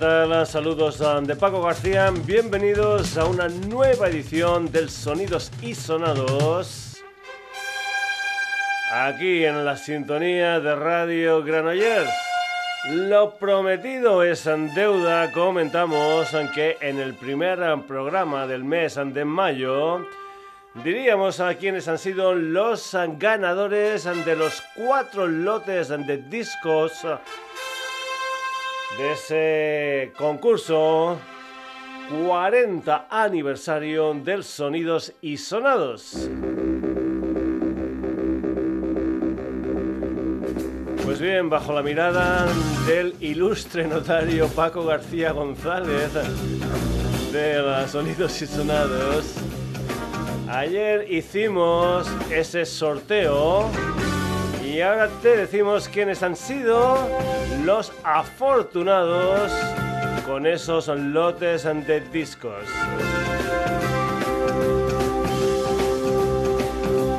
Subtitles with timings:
[0.00, 0.46] ¿Qué tal?
[0.46, 2.10] Saludos de Paco García.
[2.24, 7.02] Bienvenidos a una nueva edición del Sonidos y Sonados.
[8.90, 12.10] Aquí en la sintonía de Radio Granollers.
[12.92, 15.30] Lo prometido es en deuda.
[15.32, 20.06] Comentamos que en el primer programa del mes de mayo
[20.82, 27.04] diríamos a quienes han sido los ganadores de los cuatro lotes de discos
[28.98, 31.18] de ese concurso
[32.26, 36.28] 40 aniversario del Sonidos y Sonados.
[41.04, 42.46] Pues bien, bajo la mirada
[42.86, 46.10] del ilustre notario Paco García González
[47.32, 49.34] de Sonidos y Sonados,
[50.48, 53.70] ayer hicimos ese sorteo
[54.70, 56.96] y ahora te decimos quiénes han sido
[57.64, 59.50] los afortunados
[60.26, 62.64] con esos lotes de discos.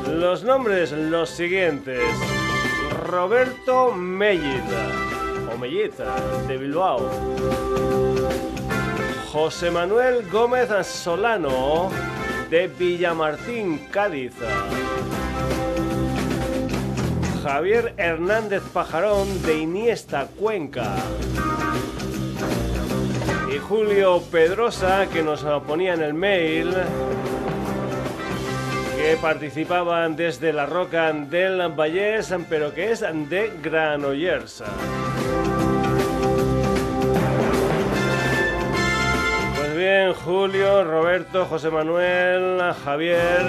[0.08, 2.02] Los nombres los siguientes.
[3.06, 4.88] Roberto Mellita,
[5.54, 6.16] o Mellita,
[6.48, 7.10] de Bilbao.
[9.32, 11.90] José Manuel Gómez Solano,
[12.50, 14.36] de Villamartín, Cádiz.
[17.44, 20.96] Javier Hernández Pajarón de Iniesta Cuenca.
[23.54, 26.74] Y Julio Pedrosa que nos ponía en el mail
[28.96, 34.64] que participaban desde la Roca del Vallés, pero que es de Granollers.
[39.56, 43.42] Pues bien, Julio, Roberto, José Manuel, Javier,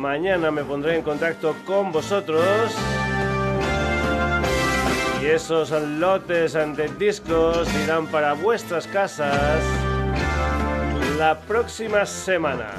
[0.00, 2.74] Mañana me pondré en contacto con vosotros.
[5.20, 9.62] Y esos lotes de discos irán para vuestras casas
[11.18, 12.70] la próxima semana.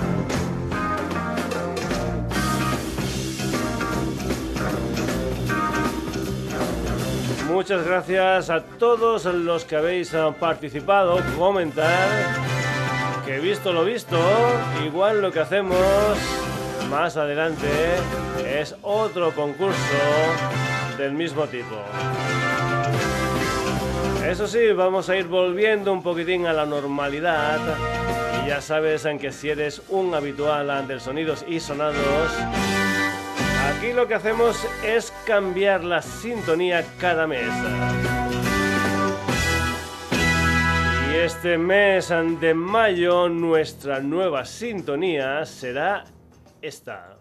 [7.47, 12.09] Muchas gracias a todos los que habéis participado, comentar,
[13.27, 14.17] que visto lo visto,
[14.83, 15.77] igual lo que hacemos
[16.91, 17.69] más adelante
[18.45, 19.77] es otro concurso
[20.97, 21.77] del mismo tipo.
[24.27, 27.59] Eso sí, vamos a ir volviendo un poquitín a la normalidad.
[28.43, 32.29] Y ya sabes en que si eres un habitual del sonidos y sonados,
[33.69, 37.47] aquí lo que hacemos es cambiar la sintonía cada mes.
[41.09, 46.03] Y este mes de mayo nuestra nueva sintonía será
[46.61, 47.17] esta.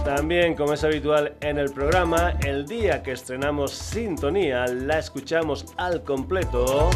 [0.03, 6.01] También, como es habitual en el programa, el día que estrenamos Sintonía la escuchamos al
[6.01, 6.89] completo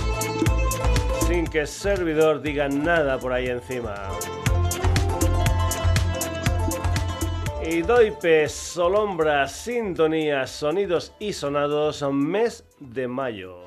[1.28, 3.94] sin que el servidor diga nada por ahí encima.
[7.70, 13.67] Y Idoipe, Solombra, Sintonía, Sonidos y Sonados, mes de mayo.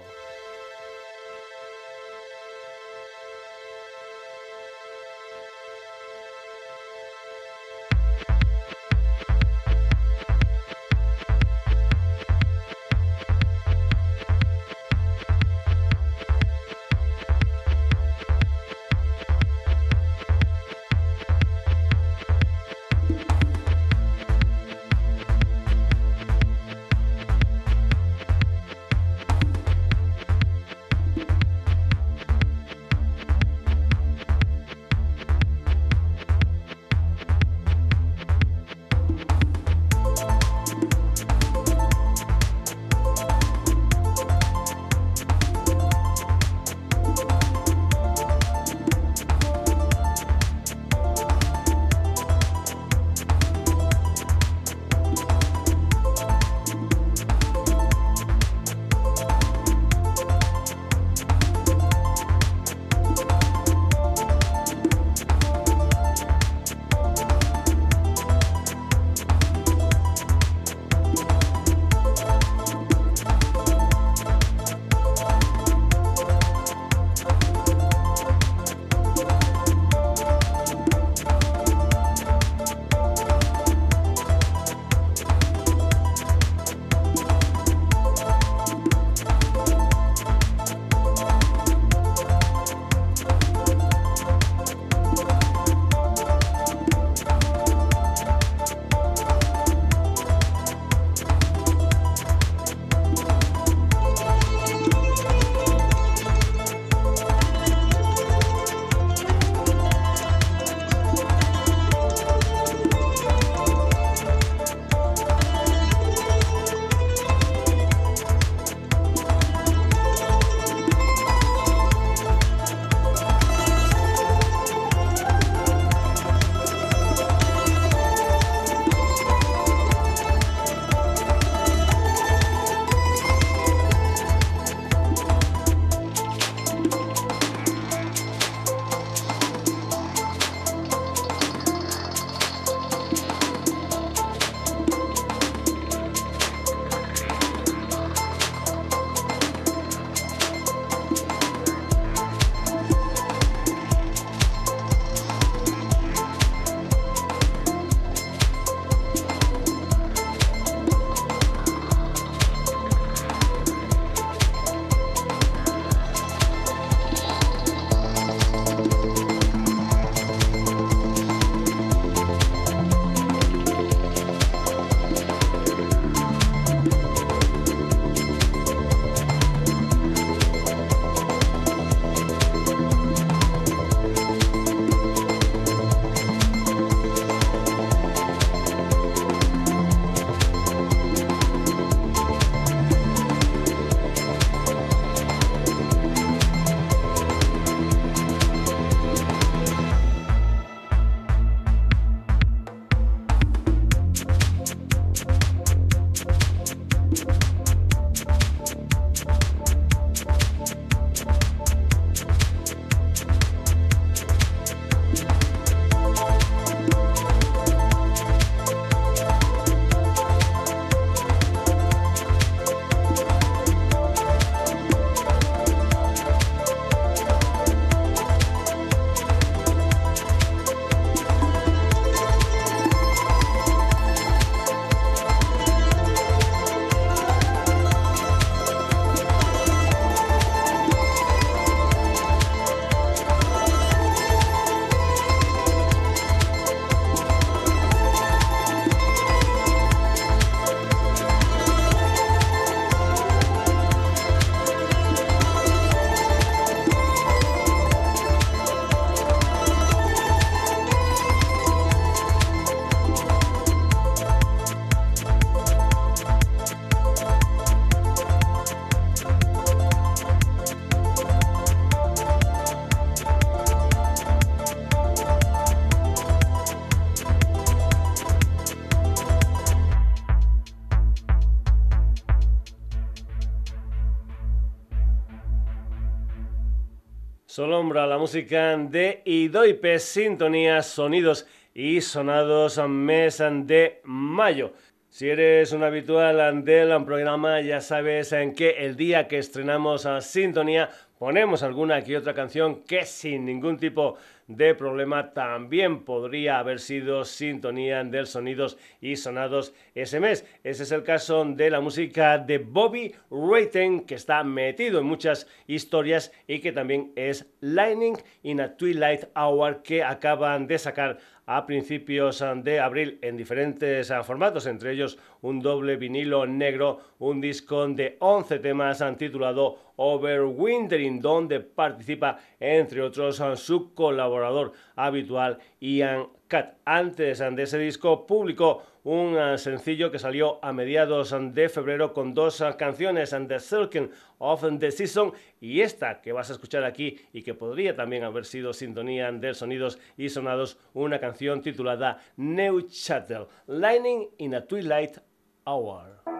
[287.90, 291.44] Solombra, la música de Idoipe, sintonía, sonidos
[291.74, 294.72] y sonados mes de mayo.
[295.08, 300.20] Si eres un habitual del programa, ya sabes en que el día que estrenamos a
[300.20, 300.88] Sintonía
[301.20, 307.26] ponemos alguna que otra canción que sin ningún tipo de problema también podría haber sido
[307.26, 310.46] sintonía del sonidos y sonados ese mes.
[310.64, 315.46] Ese es el caso de la música de Bobby Rayton, que está metido en muchas
[315.66, 321.18] historias y que también es Lightning in a Twilight Hour que acaban de sacar
[321.52, 327.88] a principios de abril en diferentes formatos, entre ellos un doble vinilo negro, un disco
[327.88, 336.78] de 11 temas titulado Overwintering, donde participa entre otros su colaborador habitual Ian Cat.
[336.84, 342.34] Antes de ese disco publicó un eh, sencillo que salió a mediados de febrero con
[342.34, 347.20] dos eh, canciones, The Circle of the Season y esta que vas a escuchar aquí
[347.32, 352.82] y que podría también haber sido sintonía de sonidos y sonados, una canción titulada New
[352.88, 355.18] Chattel, Lightning in a Twilight
[355.64, 356.39] Hour.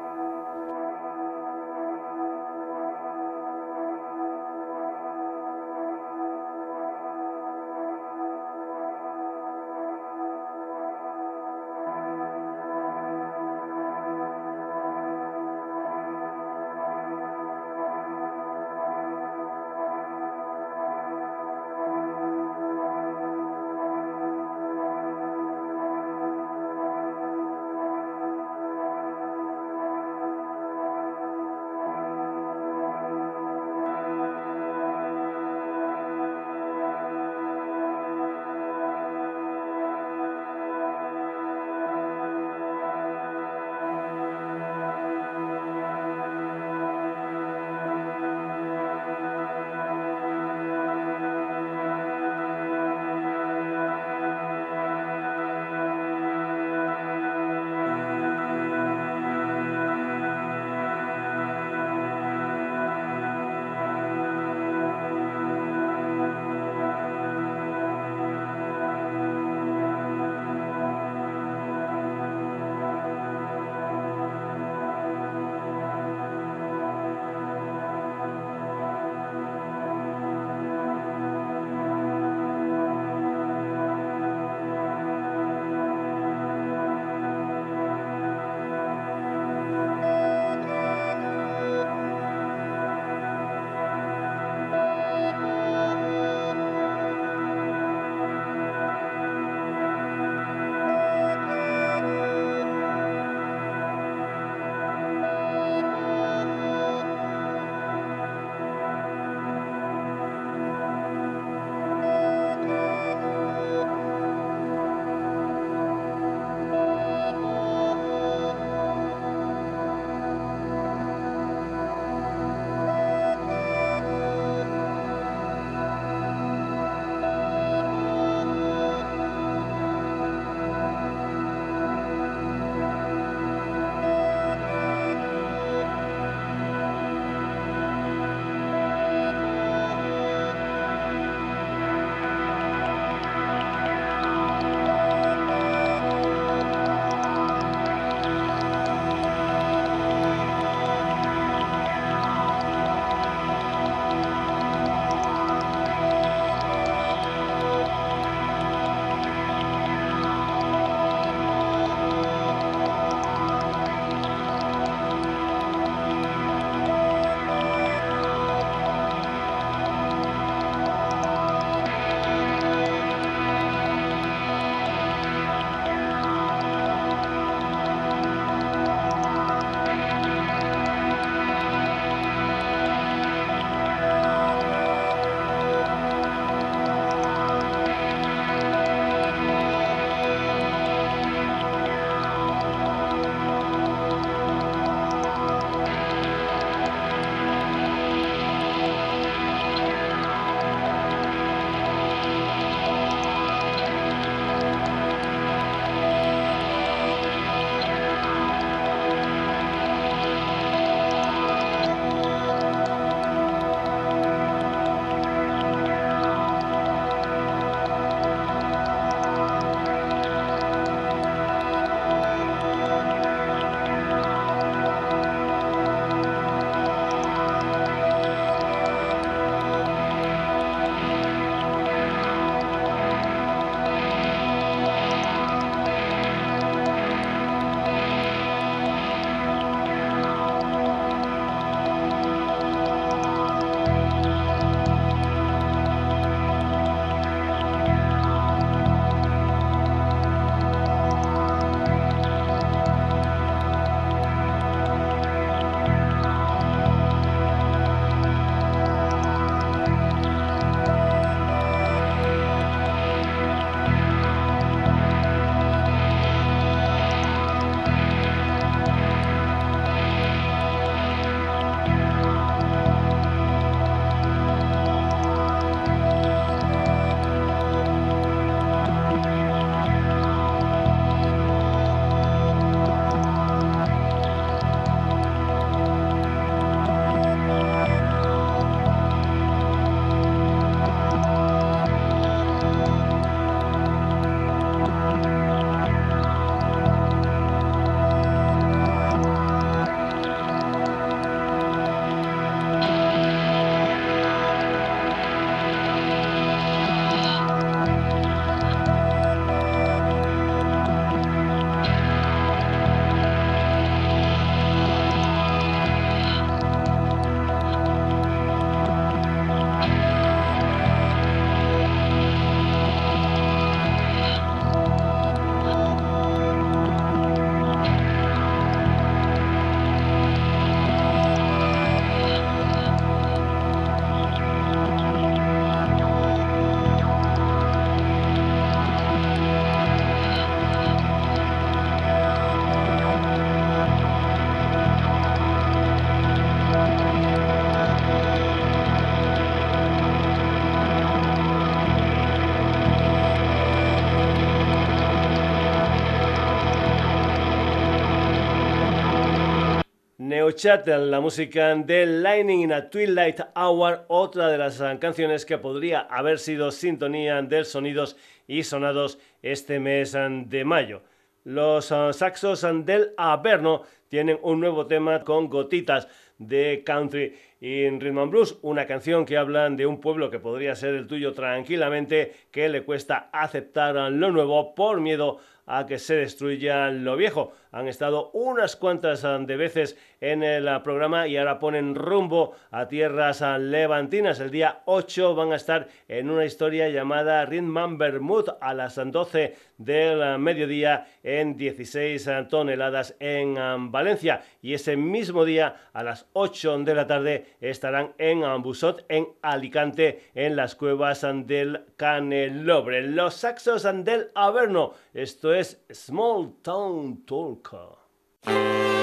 [360.31, 366.03] Neochat, la música de Lightning in a Twilight Hour, otra de las canciones que podría
[366.03, 371.03] haber sido sintonía del sonidos y sonados este mes de mayo.
[371.43, 376.07] Los saxos del Averno tienen un nuevo tema con gotitas
[376.39, 380.77] de country in Rhythm and Blues, una canción que habla de un pueblo que podría
[380.77, 386.15] ser el tuyo tranquilamente, que le cuesta aceptar lo nuevo por miedo a que se
[386.15, 387.53] destruya lo viejo.
[387.73, 392.55] Han estado unas cuantas ah, de veces en el ah, programa y ahora ponen rumbo
[392.73, 394.41] a tierras ah, levantinas.
[394.41, 399.57] El día 8 van a estar en una historia llamada Rhythm Bermud a las 12
[399.79, 404.43] del mediodía en 16 toneladas en Valencia.
[404.61, 410.31] Y ese mismo día a las 8 de la tarde estarán en Busot, en Alicante,
[410.35, 413.03] en las cuevas del Canelobre.
[413.03, 414.93] Los saxos del Averno.
[415.15, 417.60] Esto es Small Town Talker.
[417.63, 419.00] Car.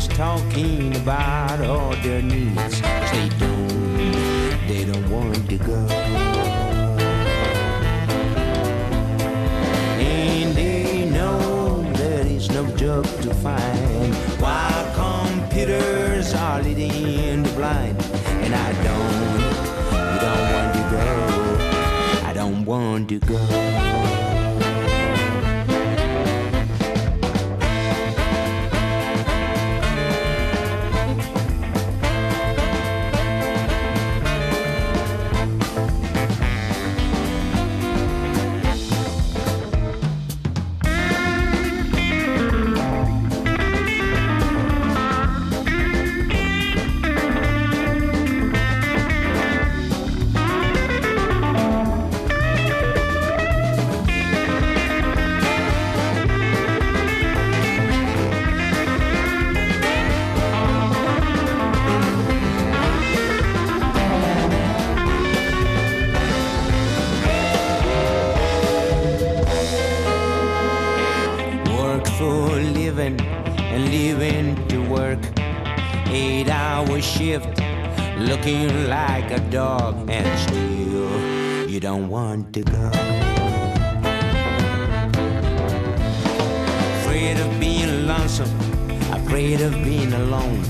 [0.00, 2.80] Everybody's talking about all their needs.
[2.80, 5.99] They don't, they don't want to go.
[78.40, 82.90] looking like a dog, and still you don't want to go.
[87.00, 88.48] Afraid of being lonesome,
[89.12, 90.64] afraid of being alone.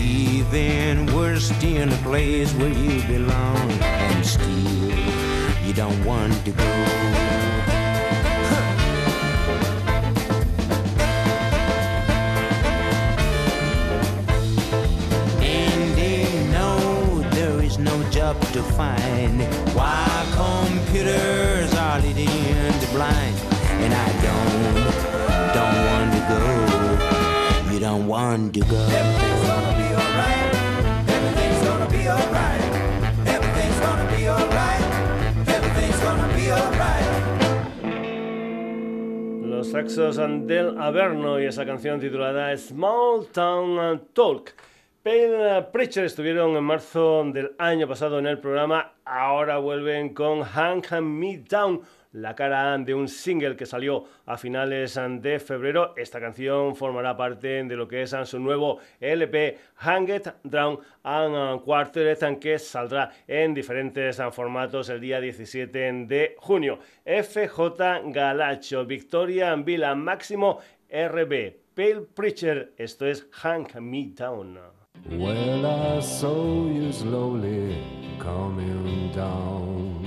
[0.00, 4.90] Even worse in a place where you belong, and still
[5.64, 7.29] you don't want to go.
[40.46, 44.54] Del Averno y esa canción titulada Small Town Talk.
[45.02, 51.02] Pale Preacher estuvieron en marzo del año pasado en el programa, ahora vuelven con Hang
[51.02, 51.80] Me Down,
[52.12, 55.94] la cara de un single que salió a finales de febrero.
[55.96, 61.62] Esta canción formará parte de lo que es su nuevo LP Hang It Down and
[61.62, 66.78] Quartet que saldrá en diferentes formatos el día 17 de junio.
[67.06, 70.58] FJ Galacho, Victoria Vila Máximo
[70.90, 74.79] RB, Pale Preacher, esto es Hang Me Down.
[75.10, 77.84] Well, I saw you slowly
[78.20, 80.06] coming down.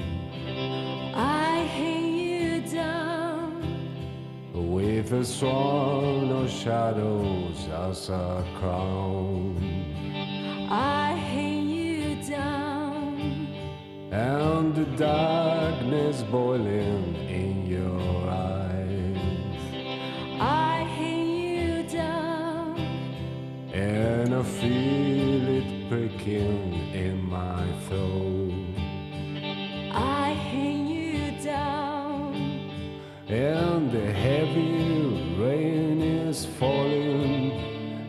[1.14, 3.62] I hang you down.
[4.54, 9.58] With a swan of shadows as a crown.
[10.72, 13.48] I hang you down.
[14.10, 18.64] And the darkness boiling in your eyes
[23.74, 28.54] and I feel it breaking in my throat.
[29.92, 32.36] I hang you down,
[33.28, 37.52] and the heavy rain is falling,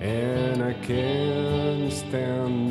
[0.02, 2.63] and I can't stand.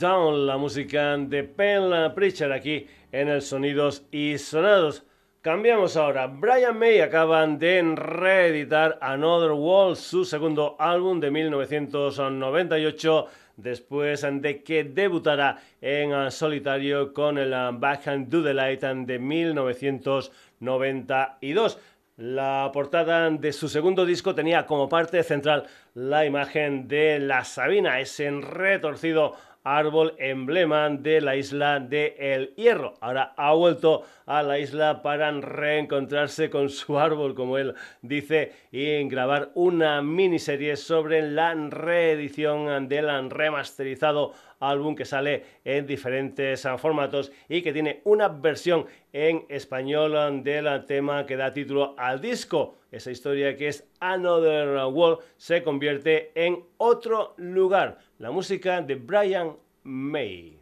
[0.00, 5.02] La música de Penn Preacher aquí en el Sonidos y Sonados.
[5.42, 6.28] Cambiamos ahora.
[6.28, 14.84] Brian May acaban de reeditar Another Wall, su segundo álbum de 1998 después de que
[14.84, 21.78] debutara en solitario con el ah, Backhand Do the Light de 1992.
[22.18, 28.00] La portada de su segundo disco tenía como parte central la imagen de la Sabina,
[28.00, 29.36] ese retorcido
[29.76, 32.94] árbol emblema de la isla de El Hierro.
[33.00, 39.06] Ahora ha vuelto a la isla para reencontrarse con su árbol, como él dice, y
[39.08, 47.62] grabar una miniserie sobre la reedición del remasterizado álbum que sale en diferentes formatos y
[47.62, 52.76] que tiene una versión en español del tema que da título al disco.
[52.90, 57.98] Esa historia que es Another World se convierte en otro lugar.
[58.20, 59.54] La música de Brian
[59.84, 60.58] May.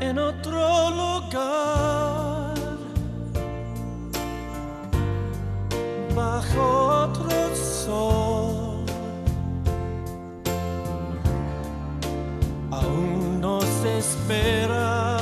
[0.00, 2.54] En otro lugar,
[6.14, 8.86] bajo otro sol,
[12.70, 15.21] aún nos espera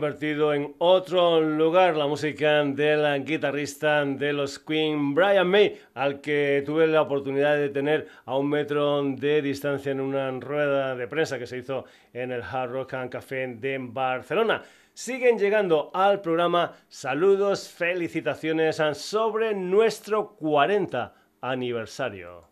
[0.00, 6.62] convertido en otro lugar, la música del guitarrista de los Queen, Brian May, al que
[6.64, 11.38] tuve la oportunidad de tener a un metro de distancia en una rueda de prensa
[11.38, 11.84] que se hizo
[12.14, 14.62] en el Hard Rock and Café de Barcelona.
[14.94, 22.48] Siguen llegando al programa saludos, felicitaciones sobre nuestro 40 aniversario.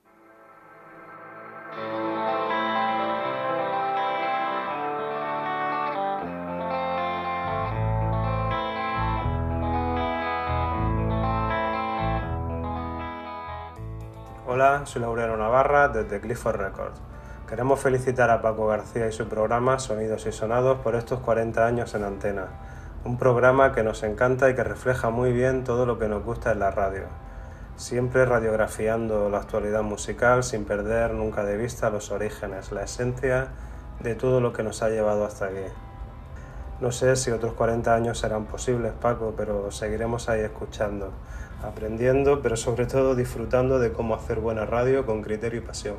[14.50, 16.98] Hola, soy Laureano Navarra desde Clifford Records.
[17.46, 21.94] Queremos felicitar a Paco García y su programa Sonidos y Sonados por estos 40 años
[21.94, 22.46] en antena.
[23.04, 26.50] Un programa que nos encanta y que refleja muy bien todo lo que nos gusta
[26.52, 27.02] en la radio.
[27.76, 33.48] Siempre radiografiando la actualidad musical sin perder nunca de vista los orígenes, la esencia
[34.00, 35.66] de todo lo que nos ha llevado hasta aquí.
[36.80, 41.12] No sé si otros 40 años serán posibles, Paco, pero seguiremos ahí escuchando
[41.62, 45.96] aprendiendo, pero sobre todo disfrutando de cómo hacer buena radio con criterio y pasión.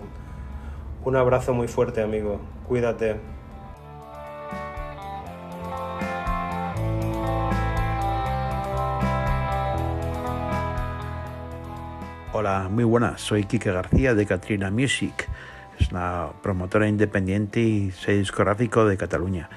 [1.04, 2.40] Un abrazo muy fuerte, amigo.
[2.68, 3.18] Cuídate.
[12.32, 13.22] Hola, muy buenas.
[13.22, 15.28] Soy Kike García de Katrina Music.
[15.80, 19.50] Es una promotora independiente y sello discográfico de Cataluña.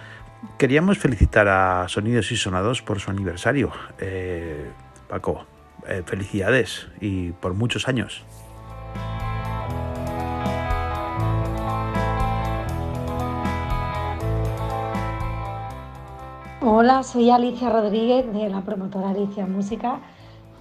[0.59, 3.71] Queríamos felicitar a Sonidos y Sonados por su aniversario.
[3.99, 4.71] Eh,
[5.09, 5.45] Paco,
[5.89, 8.25] eh, felicidades y por muchos años.
[16.65, 19.99] Hola, soy Alicia Rodríguez de la promotora Alicia Música,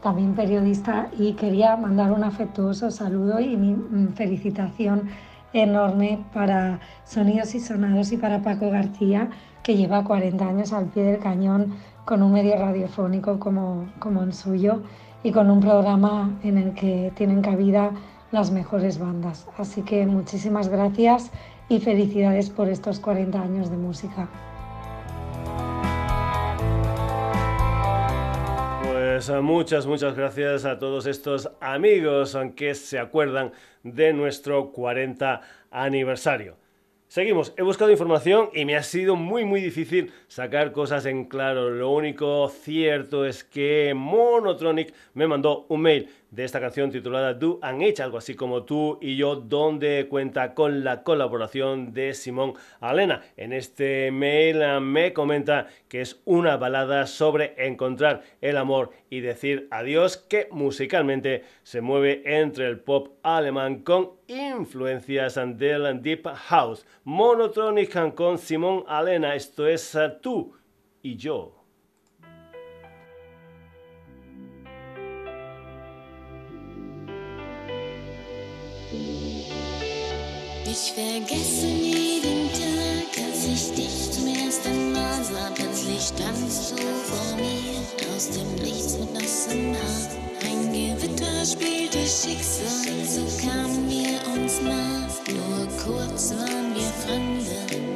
[0.02, 5.10] también periodista, y quería mandar un afectuoso saludo y mi mm, felicitación
[5.54, 9.30] enorme para Sonidos y Sonados y para Paco García,
[9.62, 14.34] que lleva 40 años al pie del cañón con un medio radiofónico como, como el
[14.34, 14.82] suyo
[15.24, 17.92] y con un programa en el que tienen cabida
[18.32, 19.48] las mejores bandas.
[19.58, 21.32] Así que muchísimas gracias
[21.70, 24.28] y felicidades por estos 40 años de música.
[28.84, 33.52] Pues eh, muchas, muchas gracias a todos estos amigos que se acuerdan
[33.84, 36.61] de nuestro 40 aniversario.
[37.12, 41.70] Seguimos, he buscado información y me ha sido muy muy difícil sacar cosas en claro.
[41.70, 47.60] Lo único cierto es que Monotronic me mandó un mail de esta canción titulada Do
[47.62, 52.54] and H, algo así como tú y yo, donde cuenta con la colaboración de Simón
[52.80, 53.22] Alena.
[53.36, 59.20] En este mail ah, me comenta que es una balada sobre encontrar el amor y
[59.20, 66.86] decir adiós, que musicalmente se mueve entre el pop alemán con influencias del Deep House.
[67.04, 70.54] Monotronic con Simón Alena, esto es ah, tú
[71.02, 71.61] y yo.
[80.94, 85.50] Ich vergesse jeden Tag, als ich dich zum ersten Mal sah.
[85.56, 87.80] Plötzlich standst du vor mir,
[88.14, 90.10] aus dem Nichts mit nassem Haar.
[90.44, 95.08] Ein Gewitter spielte Schicksal, so kamen wir uns nah.
[95.32, 97.56] Nur kurz waren wir Fremde,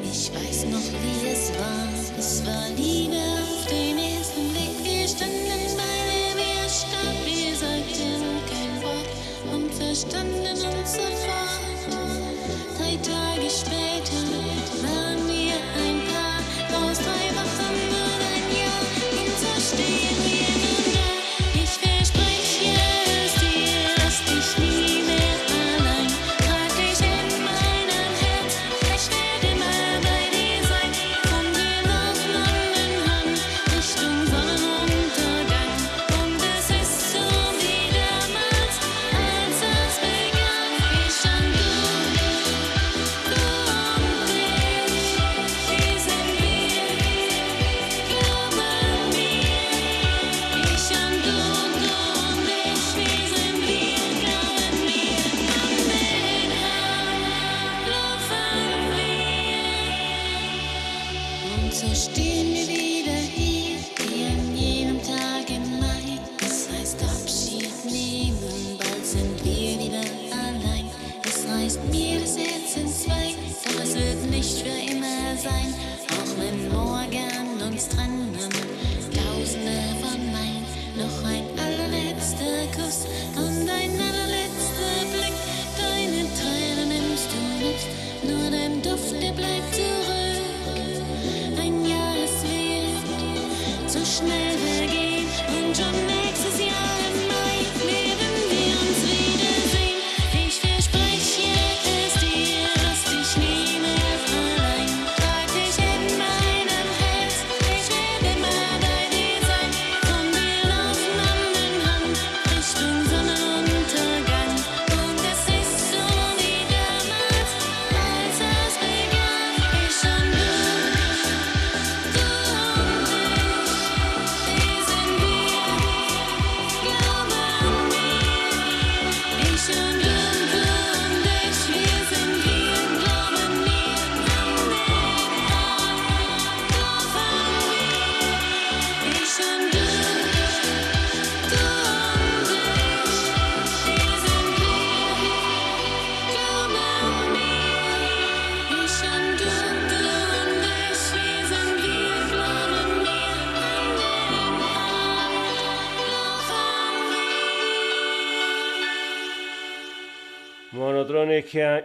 [0.09, 2.17] ich weiß noch, wie es war.
[2.17, 7.25] Es war Liebe auf den ersten Blick, wir standen beide wie erstarrt.
[7.25, 11.64] Wir sagten kein Wort und verstanden uns sofort.
[13.05, 14.24] Tage später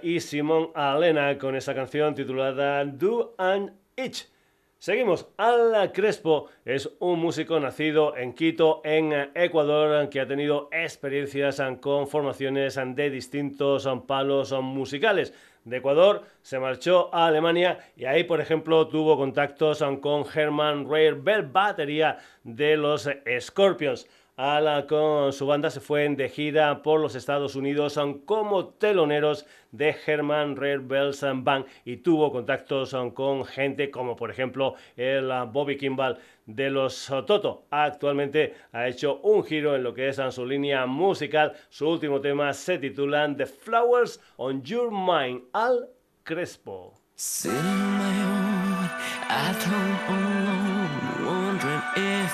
[0.02, 4.28] y Simón Alena con esa canción titulada Do and Itch.
[4.78, 5.28] Seguimos.
[5.36, 12.08] Ala Crespo es un músico nacido en Quito, en Ecuador, que ha tenido experiencias con
[12.08, 15.34] formaciones de distintos palos musicales.
[15.64, 21.12] De Ecuador se marchó a Alemania y ahí, por ejemplo, tuvo contactos con Herman Rare
[21.12, 23.06] Bell, batería de los
[23.38, 24.08] Scorpions.
[24.42, 29.94] Ala con su banda se fue de gira por los Estados Unidos como teloneros de
[30.06, 36.16] Herman Red Bells Band y tuvo contactos con gente como por ejemplo el Bobby Kimball
[36.46, 37.66] de los Toto.
[37.68, 41.52] Actualmente ha hecho un giro en lo que es su línea musical.
[41.68, 45.90] Su último tema se titula The Flowers on Your Mind, Al
[46.22, 46.94] Crespo.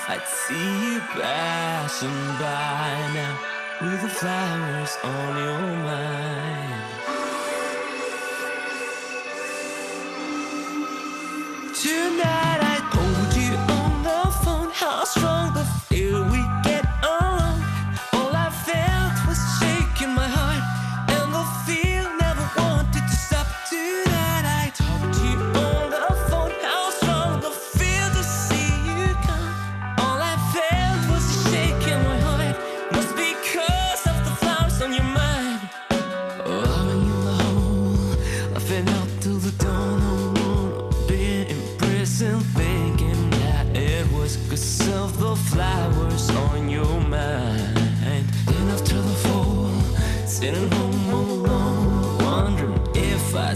[0.07, 3.39] I'd see you passing by now
[3.81, 6.83] with the flowers on your mind.
[11.75, 12.66] Tonight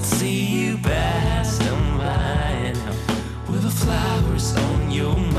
[0.02, 5.31] I'd see you passing by now with the flowers on your mind.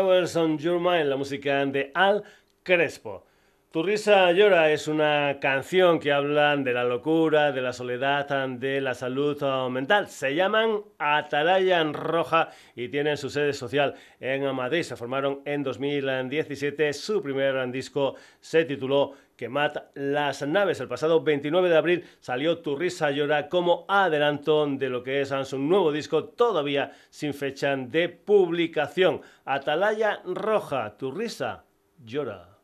[0.00, 2.22] La música de Al
[2.62, 3.24] Crespo.
[3.70, 8.80] Tu risa llora es una canción que habla de la locura, de la soledad, de
[8.80, 10.08] la salud mental.
[10.08, 14.82] Se llaman Atalaya Roja y tienen su sede social en Madrid.
[14.82, 16.92] Se formaron en 2017.
[16.94, 20.80] Su primer disco se tituló Quemad las naves.
[20.80, 25.32] El pasado 29 de abril salió Tu risa llora como adelanto de lo que es
[25.44, 29.20] su nuevo disco, todavía sin fecha de publicación.
[29.44, 31.64] Atalaya Roja, Tu risa
[32.04, 32.57] llora.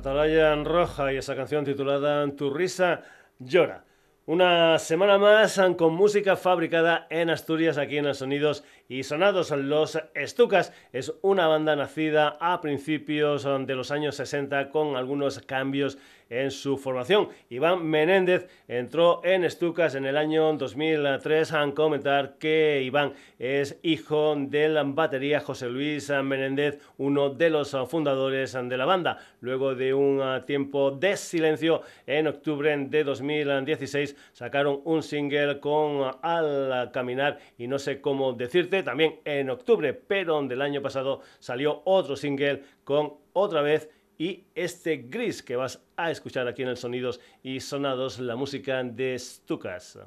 [0.00, 3.02] Atalaya en Roja y esa canción titulada Tu risa
[3.38, 3.84] llora.
[4.24, 9.50] Una semana más con música fabricada en Asturias, aquí en Sonidos y Sonados.
[9.50, 15.98] Los Estucas es una banda nacida a principios de los años 60 con algunos cambios
[16.30, 17.28] en su formación.
[17.50, 24.34] Iván Menéndez entró en Estucas en el año 2003 a comentar que Iván es hijo
[24.36, 29.18] del batería José Luis Menéndez, uno de los fundadores de la banda.
[29.40, 36.90] Luego de un tiempo de silencio, en octubre de 2016 sacaron un single con Al
[36.92, 42.14] Caminar y no sé cómo decirte, también en octubre, pero del año pasado salió otro
[42.14, 43.90] single con otra vez
[44.20, 48.84] y este gris que vas a escuchar aquí en el Sonidos y Sonados, la música
[48.84, 49.98] de Stukas.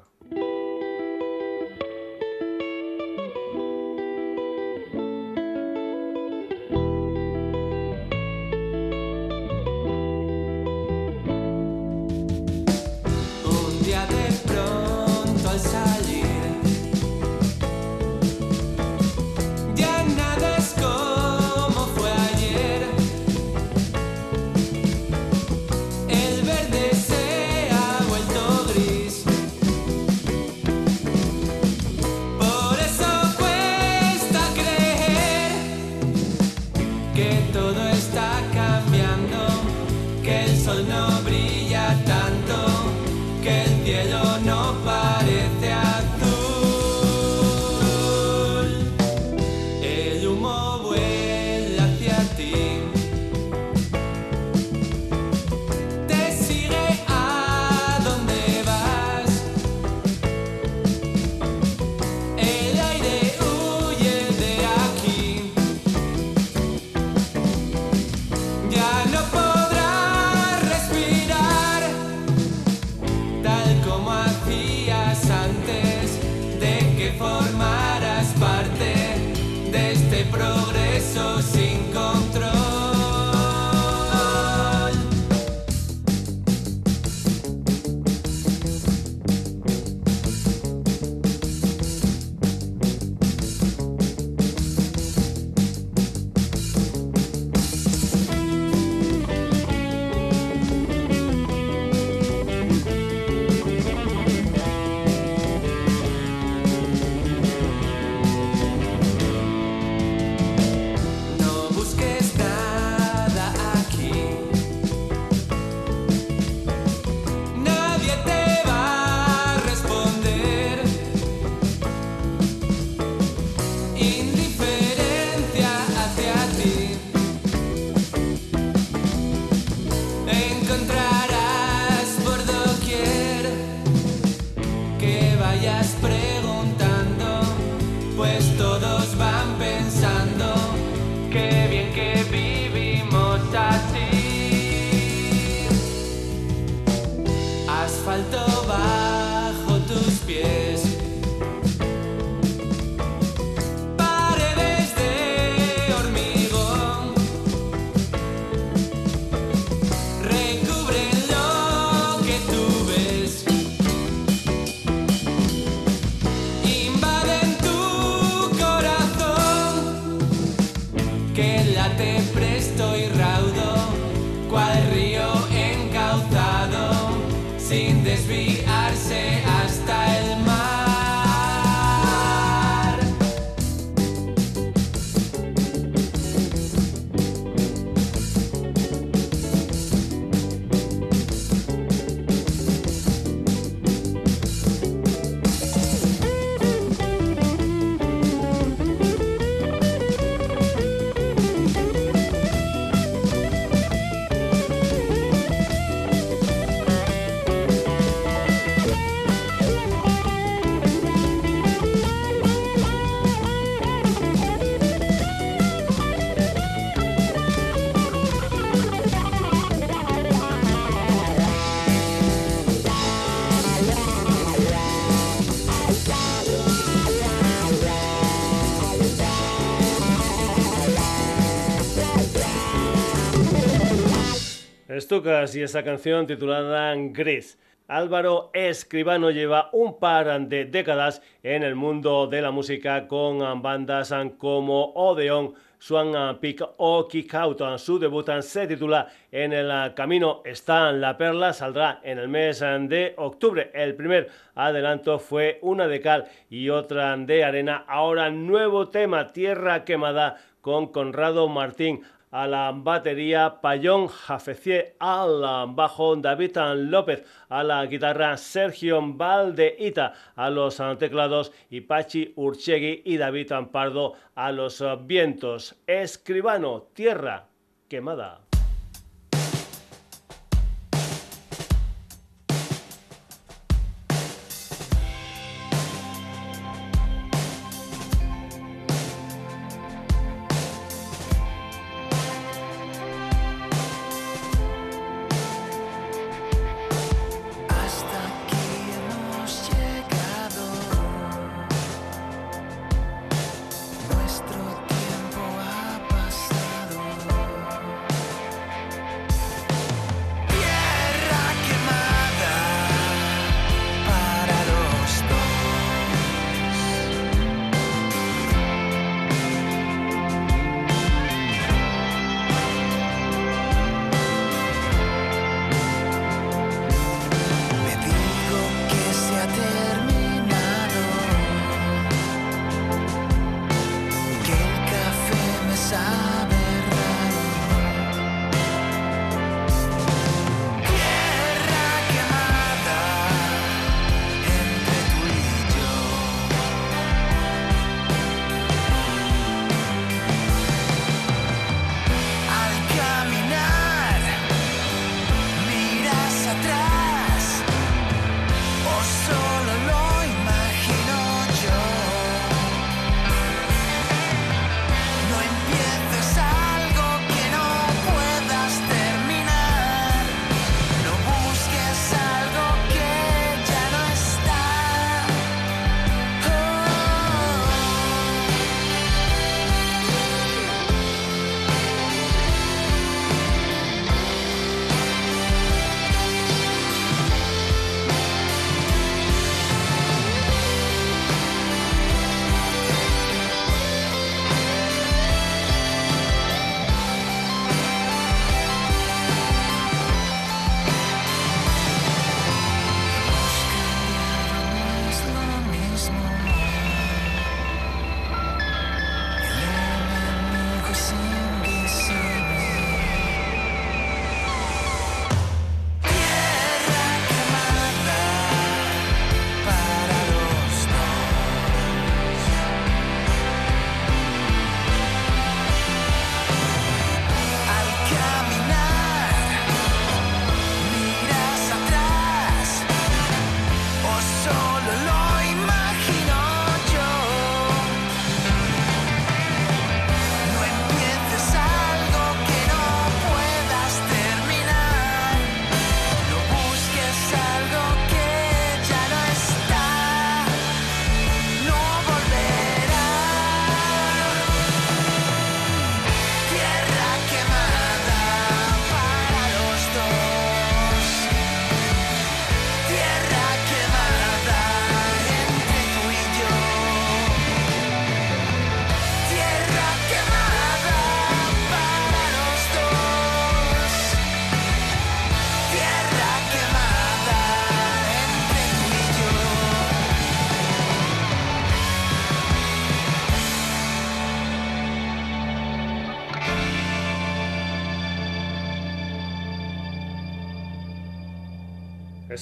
[235.10, 237.58] Y esa canción titulada Gris.
[237.88, 244.14] Álvaro Escribano lleva un par de décadas en el mundo de la música con bandas
[244.38, 247.60] como Odeon, Swan Peak o Kick Out.
[247.76, 253.12] Su debut se titula En el camino está la perla, saldrá en el mes de
[253.18, 253.70] octubre.
[253.74, 257.84] El primer adelanto fue una de cal y otra de arena.
[257.86, 262.00] Ahora nuevo tema, Tierra Quemada con Conrado Martín
[262.34, 266.56] a la batería Payón Jafecié, al bajo David
[266.90, 274.50] López, a la guitarra Sergio Valdeita, a los teclados Ipachi Urchegui y David Ampardo a
[274.50, 275.76] los vientos.
[275.86, 277.46] Escribano, tierra
[277.88, 278.43] quemada.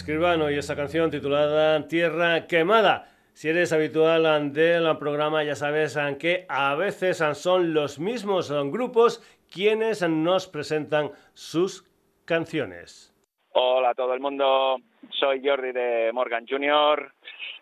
[0.03, 3.09] Escribano y esa canción titulada Tierra Quemada.
[3.35, 10.03] Si eres habitual del programa ya sabes que a veces son los mismos grupos quienes
[10.03, 11.85] nos presentan sus
[12.25, 13.15] canciones.
[13.53, 14.79] Hola a todo el mundo,
[15.11, 17.13] soy Jordi de Morgan Jr.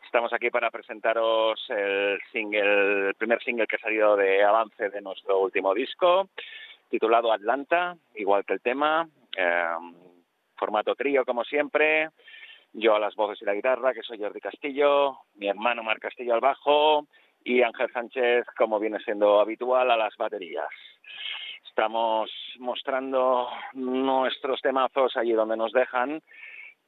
[0.07, 5.03] Estamos aquí para presentaros el single, el primer single que ha salido de avance de
[5.03, 6.31] nuestro último disco,
[6.89, 9.67] titulado Atlanta, igual que el tema, eh,
[10.57, 12.11] formato trío como siempre,
[12.73, 16.35] yo a las voces y la guitarra, que soy Jordi Castillo, mi hermano Mar Castillo
[16.35, 17.07] al bajo
[17.45, 20.69] y Ángel Sánchez, como viene siendo habitual, a las baterías.
[21.69, 26.21] Estamos mostrando nuestros temazos allí donde nos dejan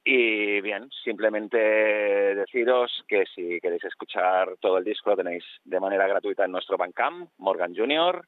[0.05, 6.09] y bien, simplemente deciros que si queréis escuchar todo el disco lo tenéis de manera
[6.09, 8.26] gratuita en nuestro Bandcamp, Morgan Junior,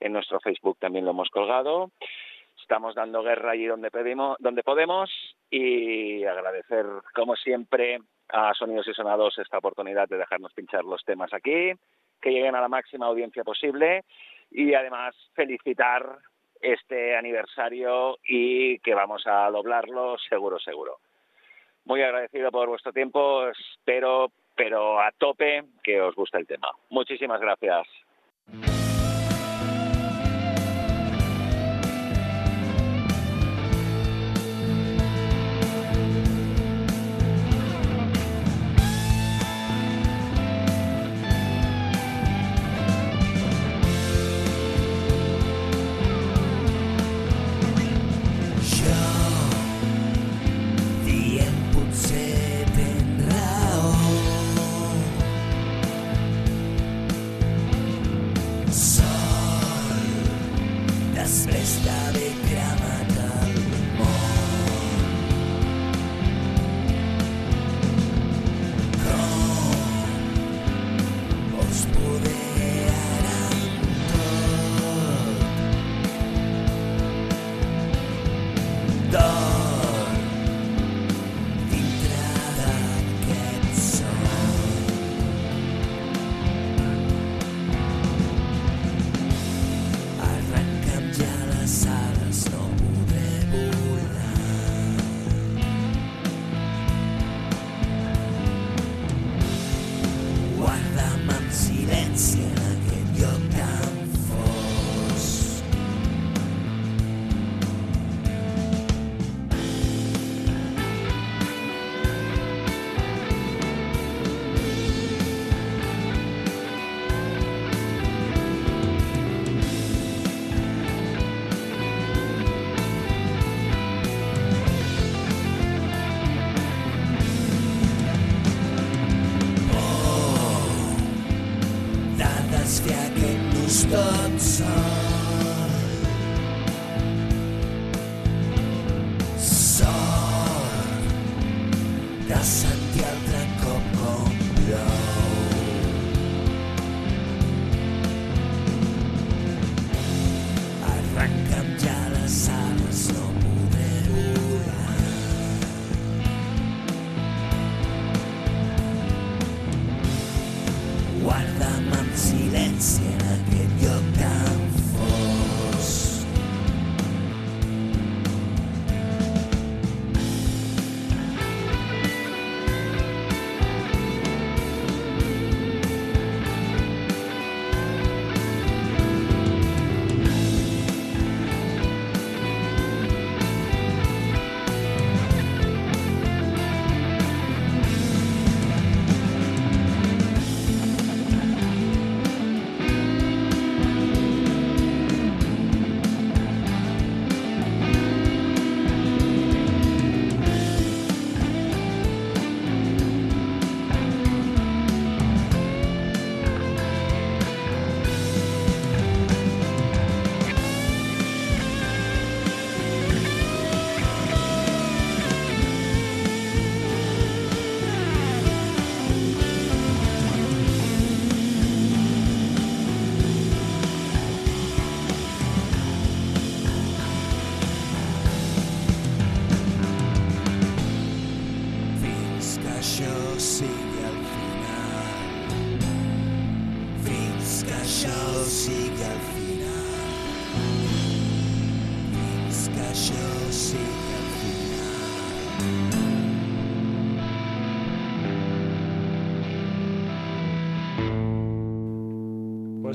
[0.00, 1.92] en nuestro Facebook también lo hemos colgado
[2.72, 5.10] estamos dando guerra allí donde, pedimos, donde podemos
[5.50, 7.98] y agradecer, como siempre,
[8.30, 11.72] a Sonidos y Sonados esta oportunidad de dejarnos pinchar los temas aquí,
[12.18, 14.04] que lleguen a la máxima audiencia posible
[14.50, 16.16] y además felicitar
[16.62, 20.96] este aniversario y que vamos a doblarlo seguro, seguro.
[21.84, 26.70] Muy agradecido por vuestro tiempo, espero, pero a tope, que os guste el tema.
[26.88, 27.86] Muchísimas gracias.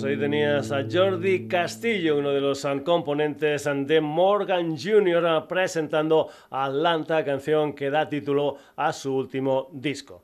[0.08, 7.74] Ahí tenías a Jordi Castillo, uno de los componentes de Morgan Jr., presentando Atlanta, canción
[7.74, 10.24] que da título a su último disco.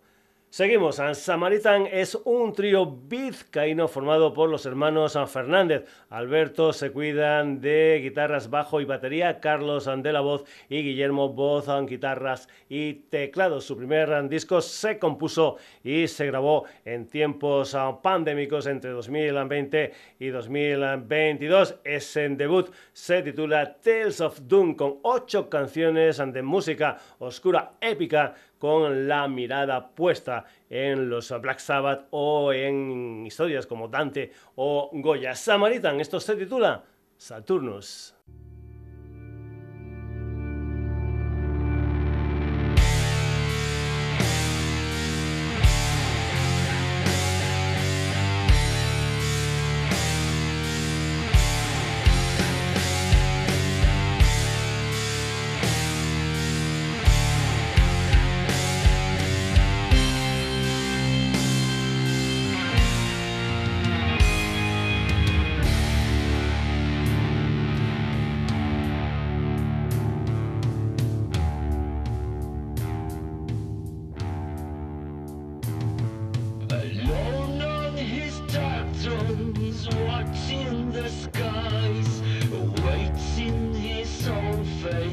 [0.54, 5.86] Seguimos, Samaritan es un trío vizcaíno formado por los hermanos Fernández.
[6.12, 11.66] Alberto se cuidan de guitarras, bajo y batería, Carlos de la voz y Guillermo voz,
[11.88, 13.66] guitarras y teclados.
[13.66, 21.80] Su primer disco se compuso y se grabó en tiempos pandémicos entre 2020 y 2022.
[21.84, 29.10] Ese debut se titula Tales of Doom con ocho canciones de música oscura épica con
[29.10, 35.36] la mirada puesta en los Black Sabbath o en historias como Dante o Goya.
[35.36, 36.82] Samaritan, esto se titula
[37.18, 38.13] Saturnus.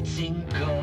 [0.03, 0.80] 金戈。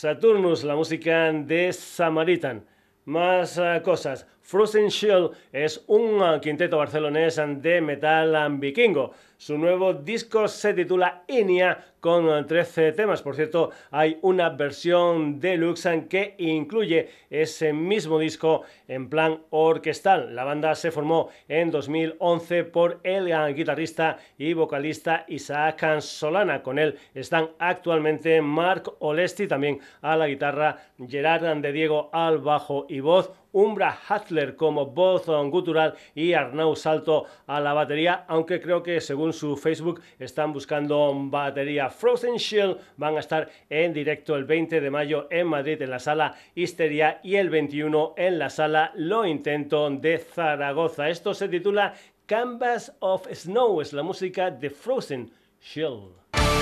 [0.00, 2.64] Saturnus, la música de Samaritan.
[3.04, 4.26] Más uh, cosas.
[4.50, 9.12] Frozen Shield es un quinteto barcelonés de metal vikingo.
[9.36, 13.22] Su nuevo disco se titula Enya con 13 temas.
[13.22, 20.34] Por cierto, hay una versión deluxe que incluye ese mismo disco en plan orquestal.
[20.34, 26.62] La banda se formó en 2011 por el guitarrista y vocalista Isaac Solana.
[26.62, 30.76] Con él están actualmente Mark Olesti, también a la guitarra,
[31.08, 37.26] Gerard de Diego al bajo y voz, Umbra Hatler como voz gutural y Arnau Salto
[37.46, 43.16] a la batería, aunque creo que según su Facebook están buscando batería Frozen Shield, van
[43.16, 47.36] a estar en directo el 20 de mayo en Madrid en la sala Histeria y
[47.36, 51.08] el 21 en la sala Lo Intento de Zaragoza.
[51.08, 51.94] Esto se titula
[52.26, 56.59] Canvas of Snow, es la música de Frozen Shield.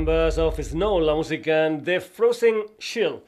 [0.00, 3.20] Canvas of Snow, la música de Frozen Shield.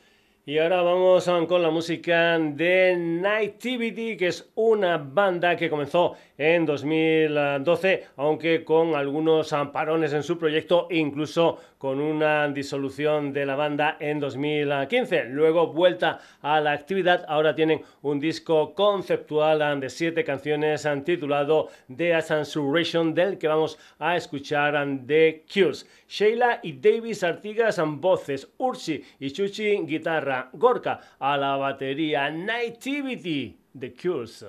[0.44, 6.66] Y ahora vamos con la música de Nightivity, que es una banda que comenzó en
[6.66, 13.96] 2012, aunque con algunos amparones en su proyecto, incluso con una disolución de la banda
[14.00, 15.26] en 2015.
[15.26, 22.14] Luego vuelta a la actividad, ahora tienen un disco conceptual de siete canciones titulado The
[22.14, 24.74] Ascensuration, del que vamos a escuchar
[25.06, 25.88] The Cures.
[26.08, 33.56] Sheila y Davis Artigas en voces, Ursi y Chuchi guitarra, Gorka a la batería, Nightivity,
[33.78, 34.44] The Cures.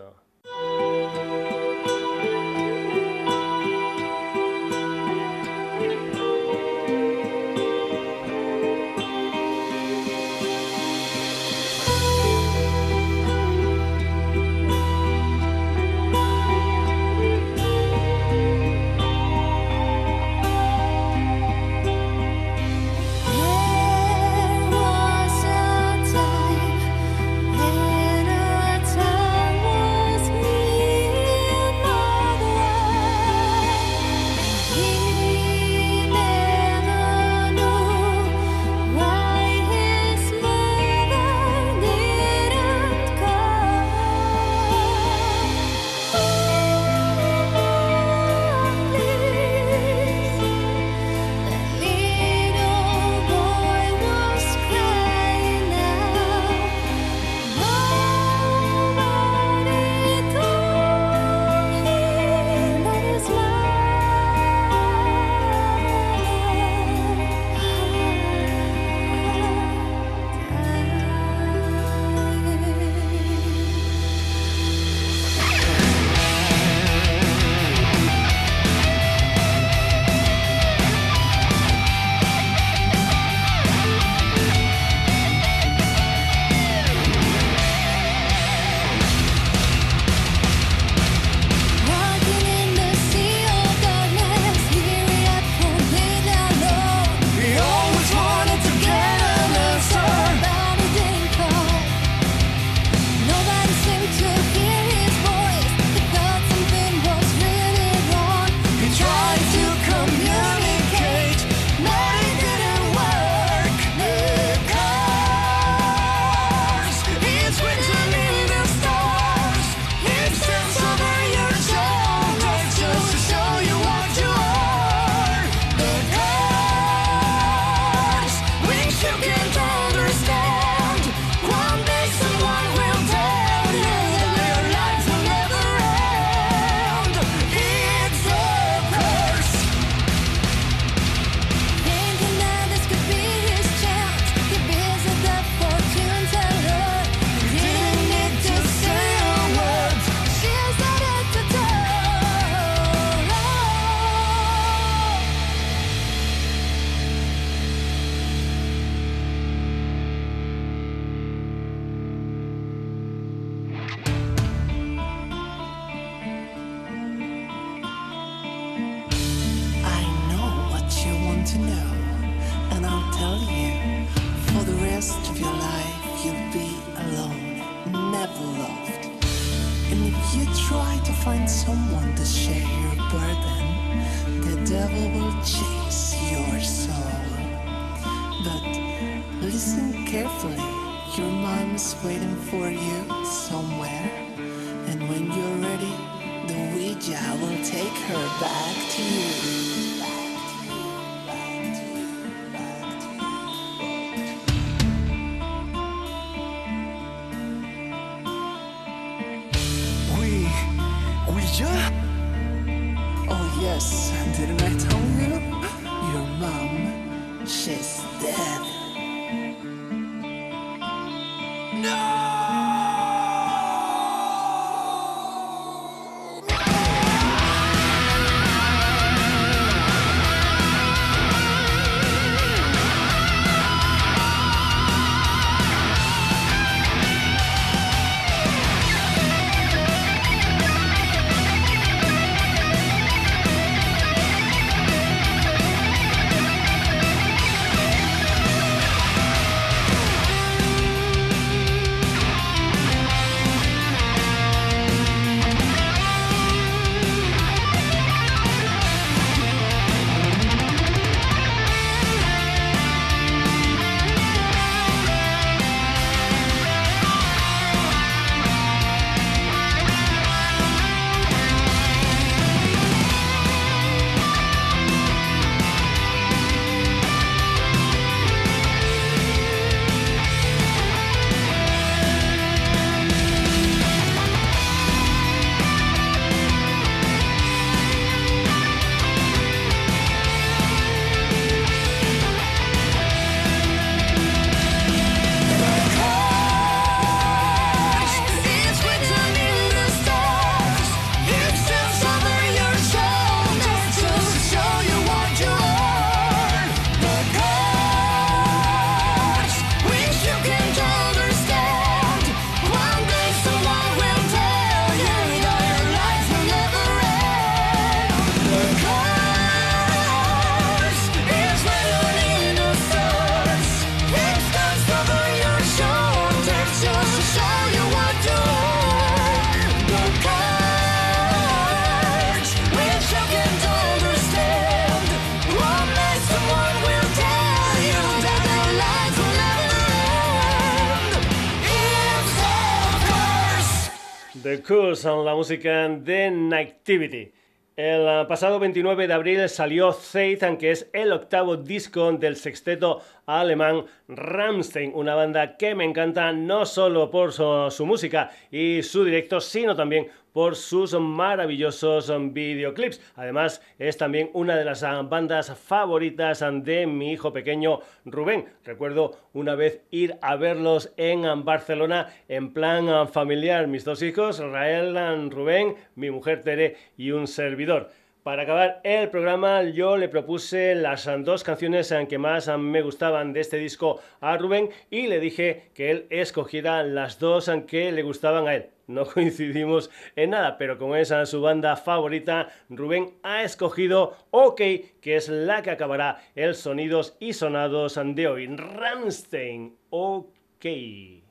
[344.54, 347.32] La música de.
[347.76, 353.86] El pasado 29 de abril salió Satan, que es el octavo disco del sexteto alemán
[354.08, 359.42] Rammstein, una banda que me encanta no solo por su, su música y su directo,
[359.42, 363.00] sino también por sus maravillosos videoclips.
[363.16, 368.46] Además, es también una de las bandas favoritas de mi hijo pequeño Rubén.
[368.66, 373.68] Recuerdo una vez ir a verlos en Barcelona en plan familiar.
[373.68, 377.92] Mis dos hijos, Rael, Rubén, mi mujer Tere y un servidor.
[378.24, 383.42] Para acabar el programa, yo le propuse las dos canciones que más me gustaban de
[383.42, 388.48] este disco a Rubén y le dije que él escogiera las dos que le gustaban
[388.48, 388.73] a él.
[388.88, 394.58] No coincidimos en nada, pero como es su banda favorita, Rubén ha escogido OK,
[395.02, 398.48] que es la que acabará el Sonidos y Sonados de hoy.
[398.48, 401.23] Ramstein, OK.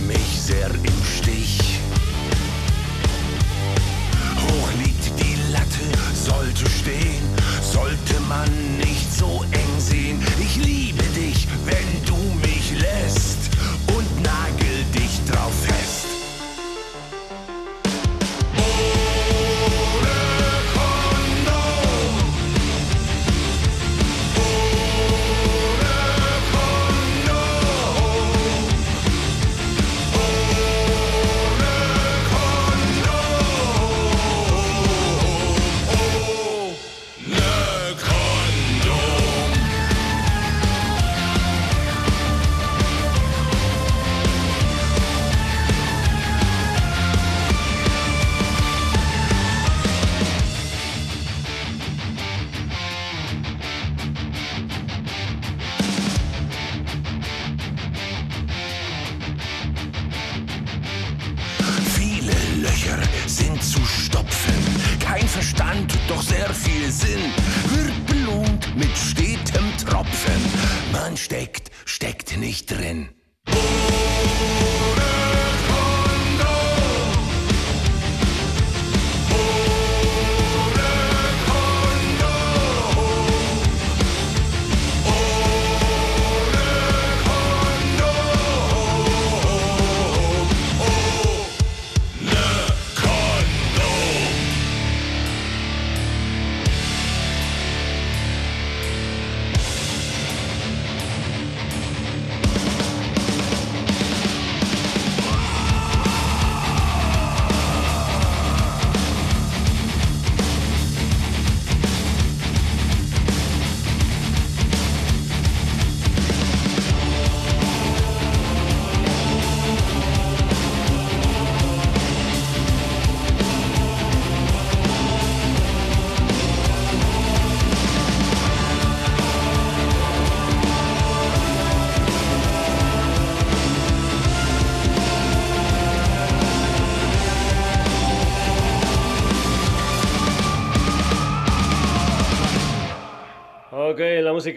[0.00, 0.97] mich sehr in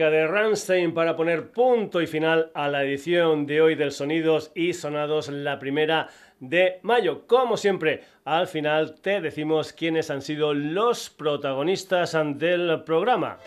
[0.10, 4.73] de Rammstein para poner punto y final a la edición de hoy del Sonidos y
[4.73, 6.07] Sonados, la primera
[6.40, 7.28] de mayo.
[7.28, 13.38] Como siempre, al final te decimos quiénes han sido los protagonistas del programa.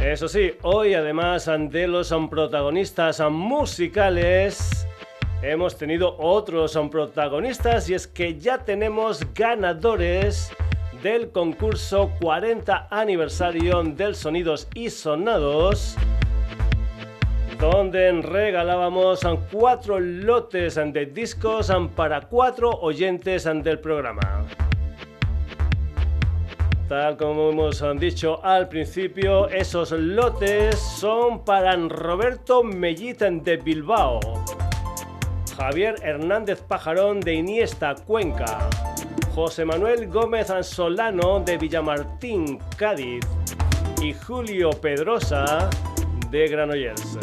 [0.00, 4.86] Eso sí, hoy además de los protagonistas musicales,
[5.42, 10.52] hemos tenido otros protagonistas y es que ya tenemos ganadores
[11.02, 15.96] del concurso 40 aniversario del Sonidos y Sonados,
[17.58, 19.20] donde regalábamos
[19.50, 24.44] cuatro lotes de discos para cuatro oyentes del programa.
[26.88, 34.20] Tal como hemos dicho al principio, esos lotes son para Roberto Mellita de Bilbao,
[35.56, 38.68] Javier Hernández Pajarón de Iniesta, Cuenca,
[39.34, 43.24] José Manuel Gómez Solano de Villamartín, Cádiz
[44.02, 45.70] y Julio Pedrosa
[46.30, 47.16] de Granollers.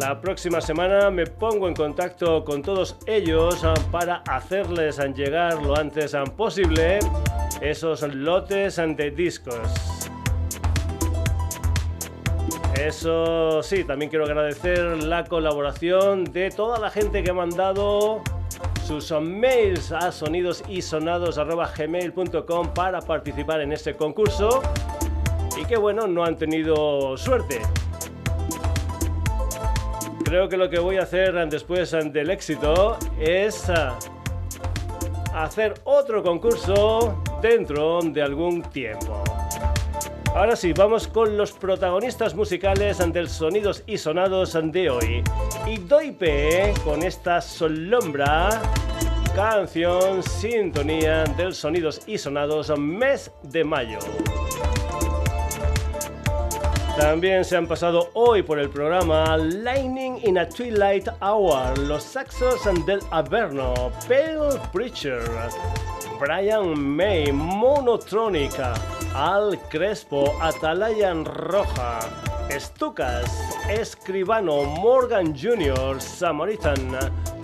[0.00, 3.62] La próxima semana me pongo en contacto con todos ellos
[3.92, 6.98] para hacerles llegar lo antes posible
[7.60, 10.00] esos lotes de discos.
[12.74, 18.20] Eso sí, también quiero agradecer la colaboración de toda la gente que ha mandado
[18.84, 24.60] sus mails a sonidosisonados.gmail.com para participar en este concurso
[25.58, 27.62] y que bueno, no han tenido suerte.
[30.24, 33.98] Creo que lo que voy a hacer después del éxito es ah,
[35.34, 39.24] hacer otro concurso dentro de algún tiempo.
[40.34, 45.22] Ahora sí, vamos con los protagonistas musicales del Sonidos y Sonados de hoy.
[45.64, 48.60] Y doy pe con esta Solombra,
[49.36, 54.00] canción sintonía del Sonidos y Sonados mes de mayo.
[56.96, 62.60] También se han pasado hoy por el programa Lightning in a Twilight Hour, los saxos
[62.86, 65.20] del Averno, Pale Preacher,
[66.20, 68.74] Brian May, Monotrónica,
[69.12, 71.98] Al Crespo, Atalayan Roja,
[72.50, 73.28] Stukas,
[73.68, 76.96] Escribano, Morgan Jr., Samaritan,